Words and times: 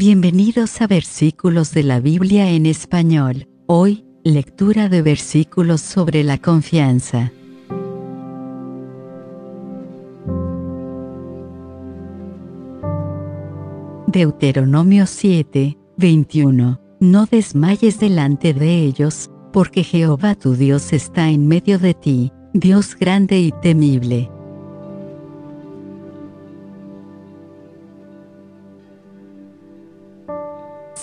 Bienvenidos 0.00 0.80
a 0.80 0.86
Versículos 0.86 1.74
de 1.74 1.82
la 1.82 1.98
Biblia 1.98 2.48
en 2.50 2.66
Español. 2.66 3.48
Hoy, 3.66 4.04
lectura 4.22 4.88
de 4.88 5.02
versículos 5.02 5.80
sobre 5.80 6.22
la 6.22 6.38
confianza. 6.38 7.32
Deuteronomio 14.06 15.04
7, 15.04 15.76
21. 15.96 16.80
No 17.00 17.26
desmayes 17.26 17.98
delante 17.98 18.54
de 18.54 18.84
ellos, 18.84 19.28
porque 19.52 19.82
Jehová 19.82 20.36
tu 20.36 20.54
Dios 20.54 20.92
está 20.92 21.28
en 21.28 21.48
medio 21.48 21.80
de 21.80 21.94
ti, 21.94 22.30
Dios 22.52 22.94
grande 22.94 23.40
y 23.40 23.50
temible. 23.62 24.30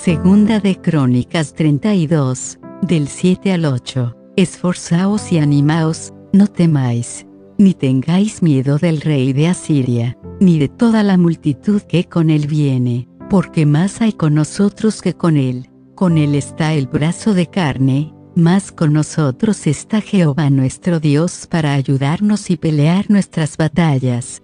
Segunda 0.06 0.60
de 0.60 0.80
Crónicas 0.80 1.55
32, 1.55 2.59
del 2.84 3.08
7 3.08 3.54
al 3.54 3.66
8. 3.66 4.16
Esforzaos 4.36 5.32
y 5.32 5.40
animaos, 5.40 6.13
no 6.32 6.46
temáis, 6.46 7.26
ni 7.58 7.73
tengáis 7.73 8.44
miedo 8.44 8.77
del 8.77 9.02
rey 9.02 9.34
de 9.34 9.48
Asiria, 9.48 10.16
ni 10.40 10.60
de 10.60 10.70
toda 10.70 11.02
la 11.02 11.18
multitud 11.18 11.82
que 11.82 12.04
con 12.04 12.30
él 12.30 12.46
viene, 12.46 13.08
porque 13.32 13.66
más 13.66 13.99
hay 13.99 14.13
con 14.13 14.36
nosotros 14.36 15.02
que 15.02 15.16
con 15.16 15.38
él. 15.38 15.72
Con 15.96 16.20
él 16.20 16.35
está 16.35 16.76
el 16.76 16.85
brazo 16.85 17.34
de 17.34 17.48
carne, 17.48 18.13
más 18.35 18.72
con 18.72 18.94
nosotros 18.94 19.66
está 19.66 20.02
Jehová 20.02 20.52
nuestro 20.52 20.99
Dios 20.99 21.48
para 21.49 21.74
ayudarnos 21.74 22.52
y 22.52 22.58
pelear 22.58 23.10
nuestras 23.10 23.58
batallas. 23.58 24.44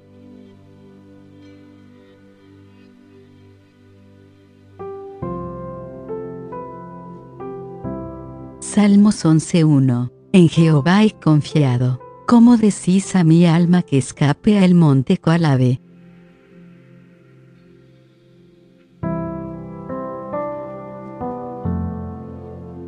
Salmos 8.73 9.25
11.1. 9.25 10.13
En 10.31 10.47
Jehová 10.47 11.03
he 11.03 11.11
confiado. 11.11 11.99
¿Cómo 12.25 12.55
decís 12.55 13.17
a 13.17 13.25
mi 13.25 13.45
alma 13.45 13.81
que 13.81 13.97
escape 13.97 14.59
al 14.59 14.75
monte 14.75 15.17
cual? 15.17 15.41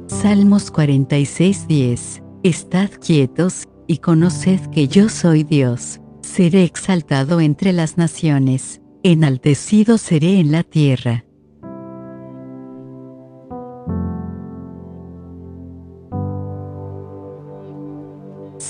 Salmos 0.07 0.71
46.10. 0.71 2.23
Estad 2.43 2.89
quietos, 3.05 3.67
y 3.85 3.97
conoced 3.97 4.61
que 4.67 4.87
yo 4.87 5.09
soy 5.09 5.43
Dios. 5.43 5.99
Seré 6.21 6.63
exaltado 6.63 7.41
entre 7.41 7.73
las 7.73 7.97
naciones, 7.97 8.79
enaltecido 9.03 9.97
seré 9.97 10.39
en 10.39 10.53
la 10.53 10.63
tierra. 10.63 11.25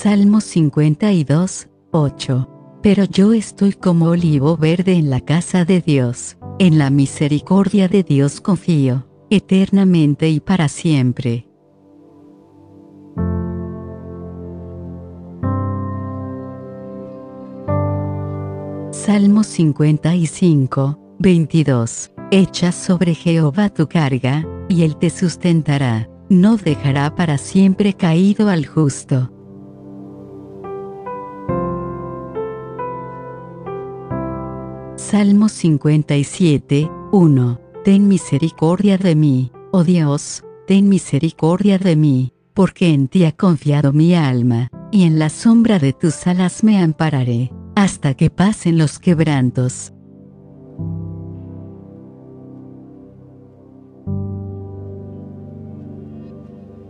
Salmos 0.04 0.44
52, 0.44 1.70
8. 1.92 2.50
Pero 2.82 3.06
yo 3.06 3.32
estoy 3.32 3.72
como 3.72 4.08
olivo 4.08 4.58
verde 4.58 4.96
en 4.96 5.10
la 5.10 5.22
casa 5.22 5.64
de 5.64 5.80
Dios, 5.80 6.36
en 6.60 6.78
la 6.78 6.90
misericordia 6.90 7.88
de 7.88 8.04
Dios 8.04 8.42
confío, 8.42 9.08
eternamente 9.30 10.28
y 10.28 10.42
para 10.42 10.68
siempre. 10.68 11.48
Salmos 18.92 19.48
55, 19.48 21.00
22. 21.20 22.12
Echa 22.30 22.74
sobre 22.74 23.16
Jehová 23.16 23.70
tu 23.70 23.88
carga, 23.88 24.46
y 24.68 24.84
él 24.84 24.98
te 24.98 25.10
sustentará, 25.10 26.10
no 26.28 26.58
dejará 26.58 27.16
para 27.16 27.38
siempre 27.38 27.94
caído 27.94 28.50
al 28.50 28.66
justo. 28.66 29.30
Salmo 35.14 35.48
57, 35.48 36.90
1. 37.12 37.60
Ten 37.84 38.08
misericordia 38.08 38.98
de 38.98 39.14
mí, 39.14 39.52
oh 39.72 39.84
Dios, 39.84 40.44
ten 40.66 40.90
misericordia 40.90 41.78
de 41.78 41.96
mí, 41.96 42.34
porque 42.56 42.92
en 42.92 43.08
ti 43.08 43.24
ha 43.26 43.32
confiado 43.32 43.94
mi 43.94 44.16
alma, 44.16 44.70
y 44.92 45.04
en 45.04 45.20
la 45.20 45.30
sombra 45.30 45.78
de 45.78 45.94
tus 45.94 46.26
alas 46.26 46.64
me 46.64 46.82
ampararé, 46.82 47.52
hasta 47.76 48.16
que 48.16 48.32
pasen 48.32 48.80
los 48.80 48.98
quebrantos. 48.98 49.94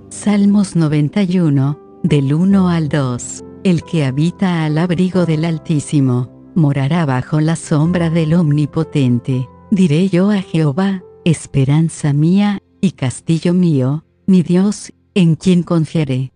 Salmos 0.07 0.77
91, 0.77 1.77
del 2.03 2.33
1 2.33 2.69
al 2.69 2.87
2. 2.87 3.43
El 3.65 3.83
que 3.83 4.05
habita 4.05 4.63
al 4.63 4.77
abrigo 4.77 5.25
del 5.25 5.43
Altísimo 5.43 6.32
morará 6.55 7.05
bajo 7.05 7.39
la 7.39 7.55
sombra 7.55 8.09
del 8.09 8.33
Omnipotente. 8.33 9.49
Diré 9.71 10.09
yo 10.09 10.29
a 10.29 10.41
Jehová, 10.41 11.03
esperanza 11.25 12.13
mía, 12.13 12.61
y 12.81 12.91
castillo 12.91 13.53
mío, 13.53 14.03
mi 14.27 14.43
Dios, 14.43 14.93
en 15.15 15.35
quien 15.35 15.63
confiaré. 15.63 16.31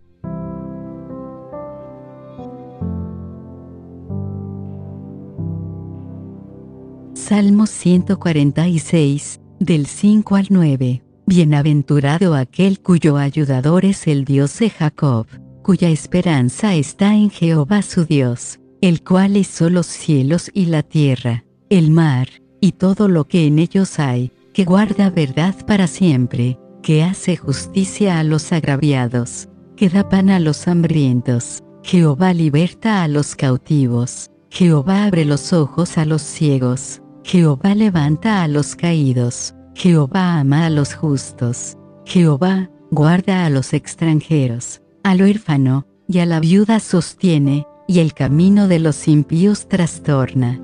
Salmo 7.14 7.66
146, 7.66 9.42
del 9.60 9.86
5 9.86 10.36
al 10.36 10.48
9. 10.50 11.04
Bienaventurado 11.26 12.36
aquel 12.36 12.80
cuyo 12.80 13.18
ayudador 13.18 13.84
es 13.84 14.08
el 14.08 14.24
Dios 14.24 14.58
de 14.60 14.70
Jacob, 14.70 15.28
cuya 15.62 15.90
esperanza 15.90 16.76
está 16.76 17.16
en 17.16 17.30
Jehová 17.30 17.82
su 17.82 18.06
Dios 18.06 18.60
el 18.82 19.04
cual 19.04 19.38
hizo 19.38 19.70
los 19.70 19.88
cielos 19.88 20.52
y 20.54 20.68
la 20.68 20.84
tierra, 20.84 21.44
el 21.70 21.92
mar, 21.92 22.28
y 22.60 22.74
todo 22.74 23.08
lo 23.08 23.28
que 23.28 23.48
en 23.48 23.60
ellos 23.60 24.00
hay, 24.00 24.32
que 24.54 24.66
guarda 24.66 25.10
verdad 25.10 25.56
para 25.66 25.88
siempre, 25.88 26.60
que 26.82 27.04
hace 27.04 27.38
justicia 27.38 28.20
a 28.20 28.24
los 28.24 28.52
agraviados, 28.52 29.50
que 29.76 29.90
da 29.90 30.10
pan 30.10 30.30
a 30.30 30.40
los 30.40 30.68
hambrientos. 30.68 31.62
Jehová 31.84 32.34
liberta 32.34 33.04
a 33.04 33.08
los 33.08 33.36
cautivos. 33.36 34.32
Jehová 34.50 35.06
abre 35.06 35.26
los 35.26 35.54
ojos 35.54 35.98
a 35.98 36.06
los 36.06 36.22
ciegos. 36.22 37.02
Jehová 37.24 37.76
levanta 37.76 38.44
a 38.44 38.48
los 38.48 38.76
caídos. 38.76 39.54
Jehová 39.76 40.40
ama 40.40 40.66
a 40.66 40.70
los 40.70 40.96
justos. 40.96 41.78
Jehová 42.06 42.70
guarda 42.90 43.46
a 43.46 43.50
los 43.50 43.74
extranjeros. 43.74 44.82
Al 45.04 45.22
huérfano 45.22 45.86
y 46.08 46.20
a 46.20 46.26
la 46.26 46.40
viuda 46.40 46.80
sostiene, 46.80 47.68
y 47.88 48.00
el 48.00 48.14
camino 48.14 48.68
de 48.68 48.80
los 48.80 49.08
impíos 49.08 49.68
trastorna. 49.68 50.62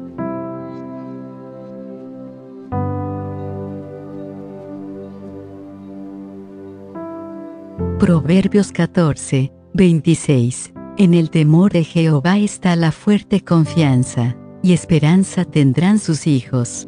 Proverbios 7.97 8.73
14, 8.73 9.53
26. 9.73 10.73
En 10.97 11.13
el 11.13 11.29
temor 11.29 11.71
de 11.71 11.85
Jehová 11.85 12.37
está 12.37 12.75
la 12.75 12.91
fuerte 12.91 13.41
confianza, 13.41 14.35
y 14.61 14.73
esperanza 14.73 15.45
tendrán 15.45 15.99
sus 15.99 16.27
hijos. 16.27 16.87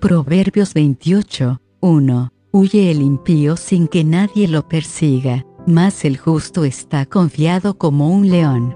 Proverbios 0.00 0.74
28, 0.74 1.60
1. 1.80 2.32
Huye 2.50 2.90
el 2.90 3.02
impío 3.02 3.58
sin 3.58 3.88
que 3.88 4.04
nadie 4.04 4.48
lo 4.48 4.66
persiga, 4.66 5.44
mas 5.66 6.06
el 6.06 6.16
justo 6.16 6.64
está 6.64 7.04
confiado 7.04 7.76
como 7.76 8.08
un 8.08 8.30
león. 8.30 8.74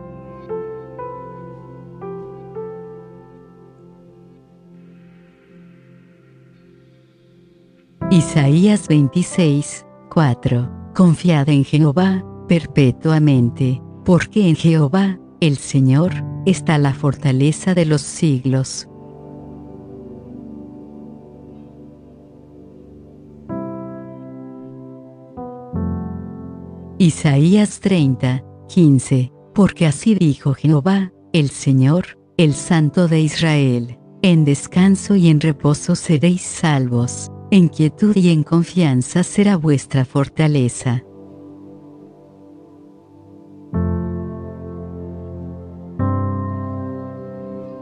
Isaías 8.10 8.88
26, 8.88 9.86
4. 10.10 10.70
Confiad 10.94 11.48
en 11.48 11.64
Jehová, 11.64 12.22
perpetuamente, 12.46 13.80
porque 14.04 14.50
en 14.50 14.54
Jehová, 14.54 15.18
el 15.40 15.56
Señor, 15.56 16.12
está 16.44 16.76
la 16.76 16.92
fortaleza 16.92 17.72
de 17.72 17.86
los 17.86 18.02
siglos. 18.02 18.86
Isaías 27.02 27.80
30, 27.80 28.44
15. 28.68 29.32
Porque 29.56 29.86
así 29.86 30.14
dijo 30.14 30.54
Jehová, 30.54 31.12
el 31.32 31.50
Señor, 31.50 32.16
el 32.36 32.54
Santo 32.54 33.08
de 33.08 33.18
Israel, 33.18 33.98
en 34.22 34.44
descanso 34.44 35.16
y 35.16 35.28
en 35.28 35.40
reposo 35.40 35.96
seréis 35.96 36.42
salvos, 36.42 37.28
en 37.50 37.66
quietud 37.66 38.14
y 38.14 38.30
en 38.30 38.44
confianza 38.44 39.24
será 39.24 39.56
vuestra 39.56 40.04
fortaleza. 40.04 41.02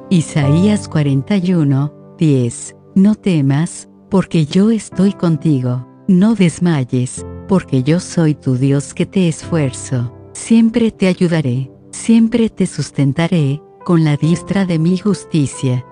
Isaías 0.09 0.89
41, 0.89 2.17
10. 2.17 2.77
No 2.95 3.15
temas, 3.17 3.91
porque 4.09 4.47
yo 4.47 4.71
estoy 4.71 5.13
contigo. 5.13 5.87
No 6.09 6.35
desmayes, 6.35 7.25
porque 7.51 7.83
yo 7.83 7.99
soy 7.99 8.37
tu 8.37 8.55
Dios 8.55 8.95
que 8.95 9.07
te 9.07 9.27
esfuerzo. 9.27 10.17
Siempre 10.35 10.93
te 10.93 11.09
ayudaré, 11.09 11.69
siempre 11.91 12.49
te 12.49 12.65
sustentaré, 12.65 13.61
con 13.85 14.05
la 14.05 14.17
diestra 14.17 14.67
de 14.67 14.79
mi 14.79 14.97
justicia. 14.97 15.85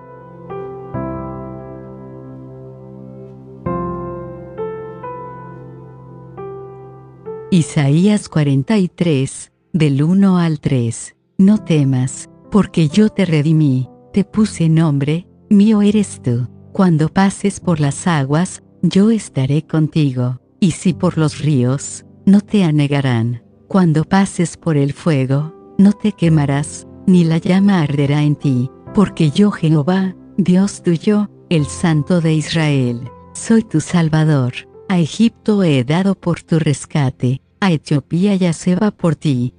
Isaías 7.51 8.29
43, 8.29 9.51
del 9.73 10.01
1 10.01 10.37
al 10.37 10.61
3. 10.61 11.17
No 11.39 11.57
temas, 11.57 12.29
porque 12.51 12.87
yo 12.87 13.09
te 13.09 13.25
redimí, 13.25 13.89
te 14.13 14.23
puse 14.23 14.69
nombre, 14.69 15.27
mío 15.49 15.81
eres 15.81 16.21
tú. 16.21 16.47
Cuando 16.71 17.09
pases 17.09 17.59
por 17.59 17.81
las 17.81 18.07
aguas, 18.07 18.63
yo 18.81 19.11
estaré 19.11 19.67
contigo, 19.67 20.39
y 20.59 20.71
si 20.71 20.93
por 20.93 21.17
los 21.17 21.39
ríos, 21.39 22.05
no 22.25 22.41
te 22.41 22.63
anegarán. 22.63 23.43
Cuando 23.67 24.03
pases 24.03 24.57
por 24.57 24.77
el 24.77 24.93
fuego, 24.93 25.53
no 25.77 25.93
te 25.93 26.11
quemarás, 26.11 26.87
ni 27.05 27.23
la 27.23 27.37
llama 27.37 27.81
arderá 27.81 28.23
en 28.23 28.35
ti, 28.35 28.69
porque 28.93 29.31
yo 29.31 29.51
Jehová, 29.51 30.15
Dios 30.37 30.83
tuyo, 30.83 31.29
el 31.49 31.65
Santo 31.65 32.21
de 32.21 32.33
Israel, 32.33 33.09
soy 33.33 33.63
tu 33.63 33.81
Salvador. 33.81 34.53
A 34.87 34.99
Egipto 34.99 35.63
he 35.63 35.83
dado 35.83 36.15
por 36.15 36.41
tu 36.41 36.57
rescate, 36.57 37.41
a 37.59 37.71
Etiopía 37.71 38.35
ya 38.35 38.53
se 38.53 38.75
va 38.75 38.91
por 38.91 39.15
ti. 39.15 39.53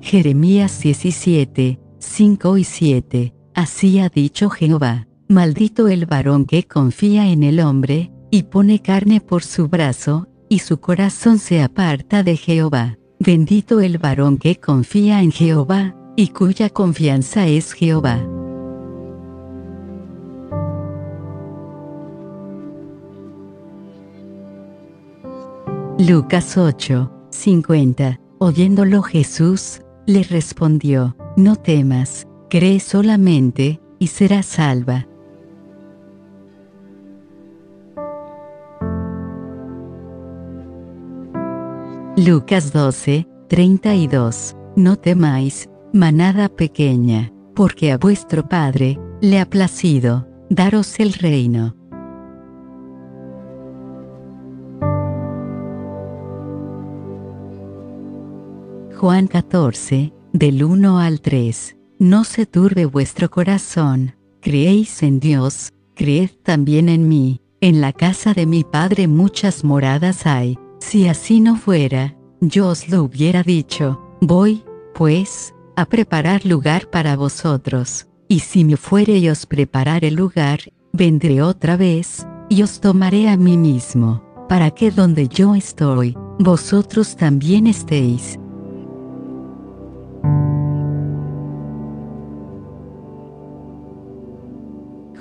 Jeremías 0.00 0.80
17, 0.80 1.80
5 1.98 2.58
y 2.58 2.64
7. 2.64 3.34
Así 3.54 3.98
ha 4.00 4.08
dicho 4.08 4.50
Jehová, 4.50 5.06
maldito 5.28 5.88
el 5.88 6.06
varón 6.06 6.44
que 6.44 6.64
confía 6.64 7.28
en 7.28 7.42
el 7.42 7.60
hombre, 7.60 8.12
y 8.30 8.44
pone 8.44 8.82
carne 8.82 9.20
por 9.20 9.42
su 9.42 9.68
brazo, 9.68 10.28
y 10.48 10.58
su 10.58 10.78
corazón 10.78 11.38
se 11.38 11.62
aparta 11.62 12.22
de 12.22 12.36
Jehová. 12.36 12.98
Bendito 13.18 13.80
el 13.80 13.98
varón 13.98 14.36
que 14.36 14.56
confía 14.56 15.22
en 15.22 15.32
Jehová, 15.32 15.96
y 16.16 16.28
cuya 16.28 16.70
confianza 16.70 17.46
es 17.46 17.72
Jehová. 17.72 18.24
Lucas 25.98 26.58
8, 26.58 27.10
50. 27.30 28.20
Oyéndolo 28.38 29.00
Jesús, 29.02 29.80
le 30.04 30.22
respondió, 30.24 31.16
No 31.36 31.54
temas, 31.56 32.26
cree 32.48 32.80
solamente, 32.80 33.78
y 33.98 34.06
serás 34.06 34.46
salva. 34.46 35.06
Lucas 42.16 42.72
12, 42.72 43.28
32. 43.48 44.56
No 44.76 44.96
temáis, 44.96 45.68
manada 45.92 46.48
pequeña, 46.48 47.30
porque 47.54 47.92
a 47.92 47.98
vuestro 47.98 48.48
Padre 48.48 48.98
le 49.20 49.38
ha 49.38 49.44
placido 49.44 50.26
daros 50.48 50.98
el 51.00 51.12
reino. 51.12 51.76
Juan 58.96 59.26
14, 59.26 60.15
del 60.38 60.62
1 60.62 60.98
al 60.98 61.20
3. 61.20 61.76
No 61.98 62.24
se 62.24 62.44
turbe 62.44 62.84
vuestro 62.84 63.30
corazón, 63.30 64.16
creéis 64.42 65.02
en 65.02 65.18
Dios, 65.18 65.72
creed 65.94 66.30
también 66.42 66.90
en 66.90 67.08
mí, 67.08 67.40
en 67.62 67.80
la 67.80 67.94
casa 67.94 68.34
de 68.34 68.44
mi 68.44 68.62
Padre 68.62 69.08
muchas 69.08 69.64
moradas 69.64 70.26
hay, 70.26 70.58
si 70.78 71.08
así 71.08 71.40
no 71.40 71.56
fuera, 71.56 72.18
yo 72.42 72.68
os 72.68 72.90
lo 72.90 73.02
hubiera 73.02 73.42
dicho, 73.42 73.98
voy, 74.20 74.62
pues, 74.94 75.54
a 75.74 75.86
preparar 75.86 76.44
lugar 76.44 76.90
para 76.90 77.16
vosotros, 77.16 78.06
y 78.28 78.40
si 78.40 78.64
me 78.64 78.76
fuere 78.76 79.16
y 79.16 79.30
os 79.30 79.46
preparar 79.46 80.04
el 80.04 80.16
lugar, 80.16 80.60
vendré 80.92 81.40
otra 81.40 81.78
vez, 81.78 82.26
y 82.50 82.62
os 82.62 82.80
tomaré 82.80 83.30
a 83.30 83.38
mí 83.38 83.56
mismo, 83.56 84.22
para 84.50 84.70
que 84.70 84.90
donde 84.90 85.28
yo 85.28 85.54
estoy, 85.54 86.14
vosotros 86.38 87.16
también 87.16 87.66
estéis. 87.66 88.38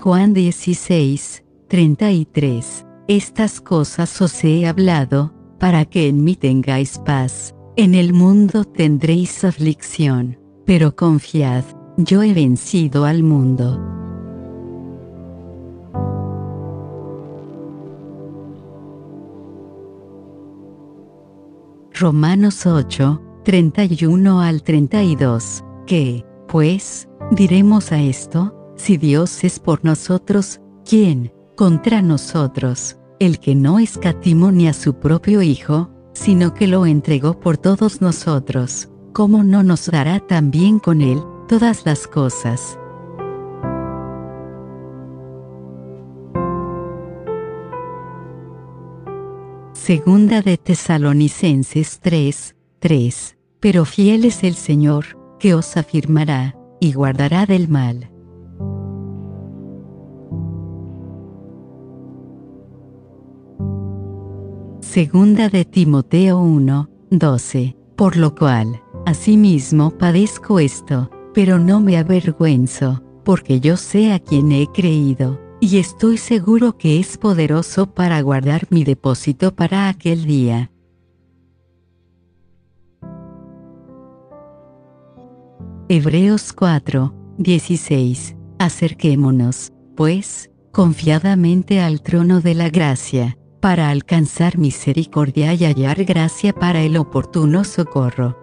Juan 0.05 0.35
16, 0.35 1.43
33. 1.67 2.85
Estas 3.07 3.59
cosas 3.59 4.21
os 4.21 4.43
he 4.43 4.67
hablado, 4.67 5.33
para 5.59 5.85
que 5.85 6.07
en 6.07 6.23
mí 6.23 6.35
tengáis 6.35 6.99
paz. 6.99 7.55
En 7.75 7.95
el 7.95 8.13
mundo 8.13 8.65
tendréis 8.65 9.43
aflicción, 9.43 10.37
pero 10.63 10.95
confiad, 10.95 11.63
yo 11.97 12.21
he 12.21 12.35
vencido 12.35 13.05
al 13.05 13.23
mundo. 13.23 13.81
Romanos 21.95 22.67
8, 22.67 23.23
31 23.43 24.39
al 24.39 24.61
32. 24.61 25.63
¿Qué, 25.87 26.23
pues, 26.47 27.09
diremos 27.31 27.91
a 27.91 27.99
esto? 27.99 28.64
Si 28.75 28.97
Dios 28.97 29.43
es 29.43 29.59
por 29.59 29.83
nosotros, 29.85 30.59
¿quién 30.87 31.31
contra 31.55 32.01
nosotros? 32.01 32.97
El 33.19 33.39
que 33.39 33.55
no 33.55 33.79
escatimó 33.79 34.51
ni 34.51 34.67
a 34.67 34.73
su 34.73 34.95
propio 34.99 35.41
Hijo, 35.41 35.89
sino 36.13 36.53
que 36.53 36.67
lo 36.67 36.85
entregó 36.85 37.39
por 37.39 37.57
todos 37.57 38.01
nosotros, 38.01 38.89
¿cómo 39.13 39.43
no 39.43 39.63
nos 39.63 39.89
dará 39.89 40.19
también 40.19 40.79
con 40.79 41.01
Él 41.01 41.21
todas 41.47 41.85
las 41.85 42.07
cosas? 42.07 42.77
Segunda 49.73 50.41
de 50.41 50.57
Tesalonicenses 50.57 51.99
3, 52.01 52.55
3. 52.79 53.37
Pero 53.59 53.85
fiel 53.85 54.25
es 54.25 54.43
el 54.43 54.55
Señor, 54.55 55.05
que 55.39 55.53
os 55.53 55.77
afirmará, 55.77 56.55
y 56.79 56.93
guardará 56.93 57.45
del 57.45 57.67
mal. 57.69 58.09
Segunda 64.95 65.49
de 65.49 65.65
Timoteo 65.65 66.39
1, 66.39 66.89
12. 67.09 67.75
Por 67.97 68.15
lo 68.15 68.33
cual, 68.33 68.81
asimismo 69.05 69.91
padezco 69.91 70.57
esto, 70.57 71.11
pero 71.33 71.59
no 71.59 71.81
me 71.81 71.97
avergüenzo, 71.97 73.03
porque 73.25 73.59
yo 73.59 73.75
sé 73.75 74.13
a 74.13 74.19
quien 74.19 74.53
he 74.53 74.67
creído, 74.67 75.41
y 75.59 75.79
estoy 75.79 76.17
seguro 76.17 76.77
que 76.77 76.97
es 76.97 77.17
poderoso 77.17 77.93
para 77.93 78.21
guardar 78.21 78.67
mi 78.69 78.85
depósito 78.85 79.53
para 79.53 79.89
aquel 79.89 80.23
día. 80.23 80.71
Hebreos 85.89 86.53
4, 86.53 87.13
16. 87.37 88.37
Acerquémonos, 88.59 89.73
pues, 89.97 90.51
confiadamente 90.71 91.81
al 91.81 92.01
trono 92.01 92.39
de 92.39 92.55
la 92.55 92.69
gracia 92.69 93.37
para 93.65 93.89
alcanzar 93.89 94.59
misericordia 94.59 95.51
y 95.55 95.65
hallar 95.65 96.03
gracia 96.03 96.53
para 96.53 96.83
el 96.83 96.97
oportuno 96.97 97.63
socorro. 97.63 98.37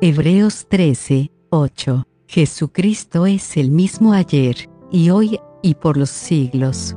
Hebreos 0.00 0.66
13, 0.68 1.30
8. 1.50 2.04
Jesucristo 2.26 3.26
es 3.26 3.56
el 3.56 3.70
mismo 3.70 4.12
ayer, 4.12 4.68
y 4.90 5.10
hoy, 5.10 5.38
y 5.62 5.76
por 5.76 5.96
los 5.96 6.10
siglos. 6.10 6.96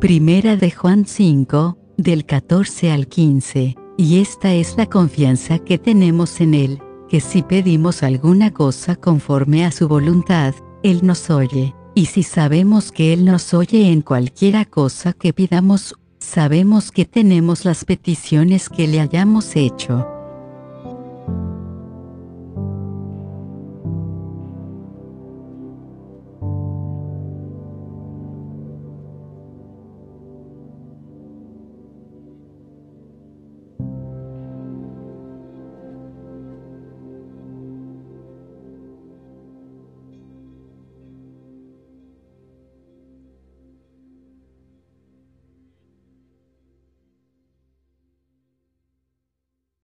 Primera 0.00 0.56
de 0.56 0.72
Juan 0.72 1.06
5, 1.06 1.77
del 1.98 2.24
14 2.24 2.92
al 2.92 3.08
15, 3.08 3.74
y 3.98 4.20
esta 4.20 4.54
es 4.54 4.76
la 4.78 4.86
confianza 4.86 5.58
que 5.58 5.76
tenemos 5.76 6.40
en 6.40 6.54
Él, 6.54 6.80
que 7.08 7.20
si 7.20 7.42
pedimos 7.42 8.02
alguna 8.02 8.52
cosa 8.52 8.96
conforme 8.96 9.66
a 9.66 9.72
su 9.72 9.88
voluntad, 9.88 10.54
Él 10.82 11.00
nos 11.02 11.28
oye, 11.28 11.74
y 11.94 12.06
si 12.06 12.22
sabemos 12.22 12.92
que 12.92 13.12
Él 13.12 13.24
nos 13.24 13.52
oye 13.52 13.90
en 13.90 14.02
cualquiera 14.02 14.64
cosa 14.64 15.12
que 15.12 15.32
pidamos, 15.32 15.96
sabemos 16.20 16.92
que 16.92 17.04
tenemos 17.04 17.64
las 17.64 17.84
peticiones 17.84 18.68
que 18.68 18.86
le 18.86 19.00
hayamos 19.00 19.56
hecho. 19.56 20.17